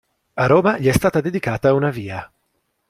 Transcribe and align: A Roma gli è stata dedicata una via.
A 0.33 0.47
Roma 0.47 0.79
gli 0.79 0.87
è 0.87 0.91
stata 0.93 1.21
dedicata 1.21 1.73
una 1.73 1.91
via. 1.91 2.27